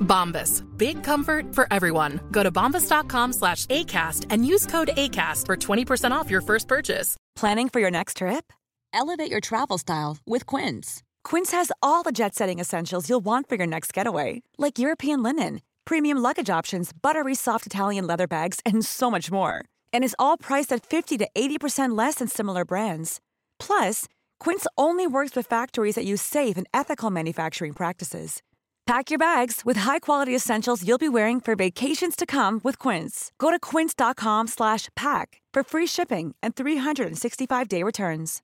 [0.00, 0.62] Bombas.
[0.76, 2.20] Big comfort for everyone.
[2.30, 7.16] Go to bombas.com slash ACAST and use code ACAST for 20% off your first purchase.
[7.34, 8.52] Planning for your next trip?
[8.92, 11.02] Elevate your travel style with Quince.
[11.22, 15.22] Quince has all the jet setting essentials you'll want for your next getaway, like European
[15.22, 19.64] linen, premium luggage options, buttery soft Italian leather bags, and so much more.
[19.92, 23.20] And is all priced at 50 to 80% less than similar brands.
[23.58, 24.06] Plus,
[24.40, 28.42] Quince only works with factories that use safe and ethical manufacturing practices.
[28.86, 33.32] Pack your bags with high-quality essentials you'll be wearing for vacations to come with Quince.
[33.36, 38.42] Go to quince.com slash pack for free shipping and 365-day returns.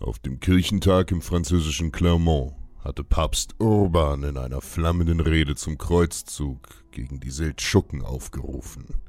[0.00, 6.66] Auf dem Kirchentag im französischen Clermont hatte Papst Urban in einer flammenden Rede zum Kreuzzug
[6.92, 9.02] gegen die Seldschuken aufgerufen.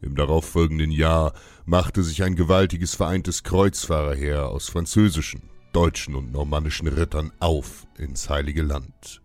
[0.00, 1.32] Im darauffolgenden Jahr
[1.64, 5.42] machte sich ein gewaltiges vereintes Kreuzfahrerheer aus französischen,
[5.76, 9.20] deutschen und normannischen Rittern auf ins Heilige Land.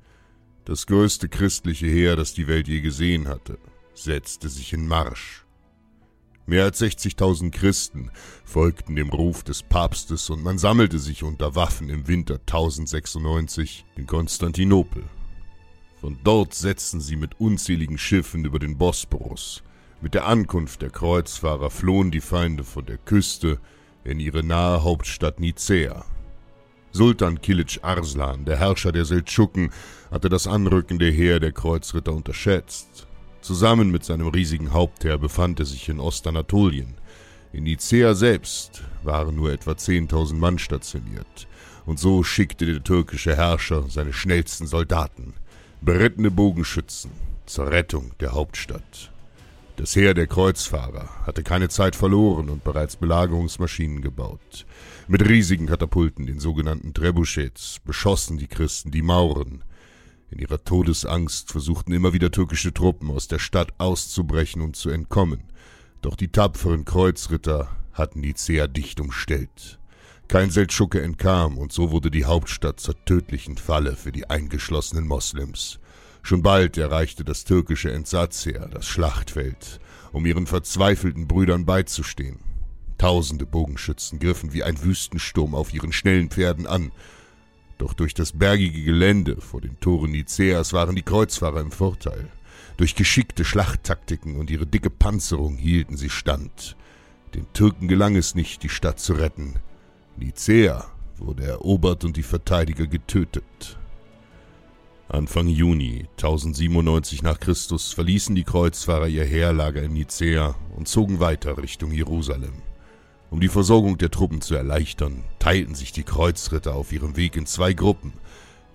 [0.65, 3.57] Das größte christliche Heer, das die Welt je gesehen hatte,
[3.93, 5.45] setzte sich in Marsch.
[6.45, 8.11] Mehr als 60.000 Christen
[8.43, 14.05] folgten dem Ruf des Papstes und man sammelte sich unter Waffen im Winter 1096 in
[14.05, 15.05] Konstantinopel.
[16.01, 19.63] Von dort setzten sie mit unzähligen Schiffen über den Bosporus.
[20.01, 23.57] Mit der Ankunft der Kreuzfahrer flohen die Feinde von der Küste
[24.03, 26.03] in ihre nahe Hauptstadt Nicäa.
[26.93, 29.71] Sultan Kilic Arslan, der Herrscher der Seldschuken,
[30.11, 33.07] hatte das anrückende Heer der Kreuzritter unterschätzt.
[33.41, 36.95] Zusammen mit seinem riesigen Hauptheer befand er sich in Ostanatolien.
[37.53, 41.47] In Nicäa selbst waren nur etwa 10.000 Mann stationiert.
[41.85, 45.33] Und so schickte der türkische Herrscher seine schnellsten Soldaten,
[45.81, 47.11] berittene Bogenschützen,
[47.45, 49.10] zur Rettung der Hauptstadt.
[49.81, 54.67] Das Heer der Kreuzfahrer hatte keine Zeit verloren und bereits Belagerungsmaschinen gebaut.
[55.07, 59.63] Mit riesigen Katapulten, den sogenannten Trebuchets, beschossen die Christen die Mauren.
[60.29, 65.45] In ihrer Todesangst versuchten immer wieder türkische Truppen aus der Stadt auszubrechen und zu entkommen.
[66.03, 69.79] Doch die tapferen Kreuzritter hatten Nicea dicht umstellt.
[70.27, 75.79] Kein Seldschuke entkam und so wurde die Hauptstadt zur tödlichen Falle für die eingeschlossenen Moslems.
[76.21, 79.79] Schon bald erreichte das türkische Entsatzheer das Schlachtfeld,
[80.11, 82.39] um ihren verzweifelten Brüdern beizustehen.
[82.97, 86.91] Tausende Bogenschützen griffen wie ein Wüstensturm auf ihren schnellen Pferden an.
[87.79, 92.29] Doch durch das bergige Gelände vor den Toren Niceas waren die Kreuzfahrer im Vorteil.
[92.77, 96.77] Durch geschickte Schlachttaktiken und ihre dicke Panzerung hielten sie stand.
[97.33, 99.55] Den Türken gelang es nicht, die Stadt zu retten.
[100.17, 100.85] Nicea
[101.17, 103.79] wurde erobert und die Verteidiger getötet.
[105.13, 111.57] Anfang Juni 1097 nach Christus verließen die Kreuzfahrer ihr Heerlager in Nicea und zogen weiter
[111.57, 112.53] Richtung Jerusalem.
[113.29, 117.45] Um die Versorgung der Truppen zu erleichtern, teilten sich die Kreuzritter auf ihrem Weg in
[117.45, 118.13] zwei Gruppen.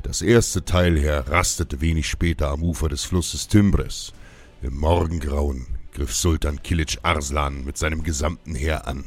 [0.03, 4.13] Das erste Teilheer rastete wenig später am Ufer des Flusses Timbres.
[4.61, 9.05] Im Morgengrauen griff Sultan Kilic Arslan mit seinem gesamten Heer an.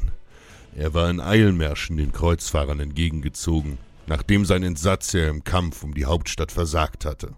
[0.74, 3.78] Er war in Eilmärschen den Kreuzfahrern entgegengezogen,
[4.10, 7.32] nachdem sein Entsatzheer im Kampf um die Hauptstadt versagt hatte.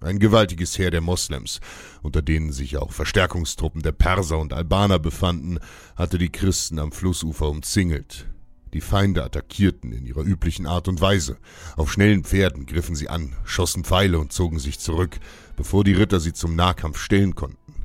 [0.00, 1.60] Ein gewaltiges Heer der Moslems,
[2.00, 5.58] unter denen sich auch Verstärkungstruppen der Perser und Albaner befanden,
[5.96, 8.28] hatte die Christen am Flussufer umzingelt.
[8.72, 11.38] Die Feinde attackierten in ihrer üblichen Art und Weise.
[11.76, 15.18] Auf schnellen Pferden griffen sie an, schossen Pfeile und zogen sich zurück,
[15.56, 17.84] bevor die Ritter sie zum Nahkampf stellen konnten.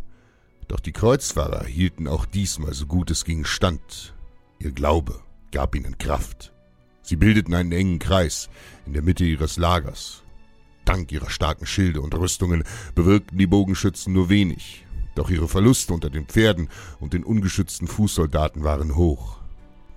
[0.68, 4.14] Doch die Kreuzfahrer hielten auch diesmal so gut es ging stand.
[4.60, 6.54] Ihr Glaube gab ihnen Kraft.
[7.08, 8.50] Sie bildeten einen engen Kreis
[8.86, 10.24] in der Mitte ihres Lagers.
[10.84, 12.66] Dank ihrer starken Schilde und Rüstungen
[12.96, 16.68] bewirkten die Bogenschützen nur wenig, doch ihre Verluste unter den Pferden
[17.00, 19.38] und den ungeschützten Fußsoldaten waren hoch.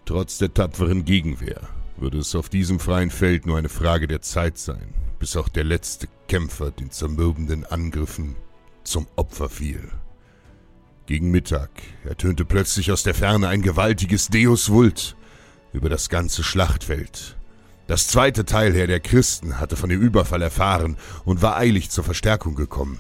[0.05, 4.57] Trotz der tapferen Gegenwehr würde es auf diesem freien Feld nur eine Frage der Zeit
[4.57, 8.37] sein, bis auch der letzte Kämpfer den zermürbenden Angriffen
[8.85, 9.91] zum Opfer fiel.
[11.07, 11.71] Gegen Mittag
[12.05, 15.17] ertönte plötzlich aus der Ferne ein gewaltiges Deus Vult
[15.73, 17.37] über das ganze Schlachtfeld.
[17.87, 22.55] Das zweite Teilheer der Christen hatte von dem Überfall erfahren und war eilig zur Verstärkung
[22.55, 22.99] gekommen.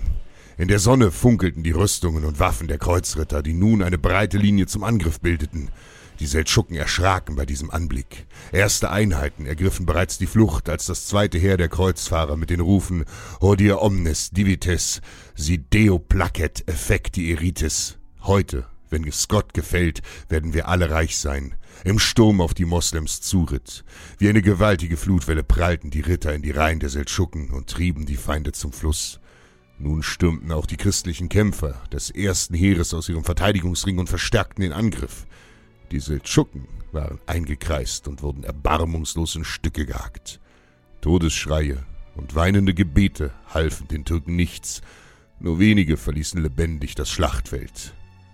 [0.59, 4.67] In der Sonne funkelten die Rüstungen und Waffen der Kreuzritter, die nun eine breite Linie
[4.67, 5.71] zum Angriff bildeten.
[6.19, 8.27] Die Seldschuken erschraken bei diesem Anblick.
[8.53, 13.07] Erste Einheiten ergriffen bereits die Flucht, als das zweite Heer der Kreuzfahrer mit den Rufen
[13.41, 15.01] Hodie omnes divites,
[15.35, 17.97] si deo placet effecti eritis.
[18.23, 21.55] Heute, wenn es Gott gefällt, werden wir alle reich sein.
[21.85, 23.85] Im Sturm auf die Moslems zuritt.
[24.19, 28.17] Wie eine gewaltige Flutwelle prallten die Ritter in die Reihen der Seldschuken und trieben die
[28.17, 29.21] Feinde zum Fluss.
[29.79, 34.73] Nun stürmten auch die christlichen Kämpfer des ersten Heeres aus ihrem Verteidigungsring und verstärkten den
[34.73, 35.27] Angriff.
[35.91, 40.39] Die Seldschuken waren eingekreist und wurden erbarmungslos in Stücke gehackt.
[41.01, 41.85] Todesschreie
[42.15, 44.83] und weinende Gebete halfen den Türken nichts,
[45.39, 47.95] nur wenige verließen lebendig das Schlachtfeld.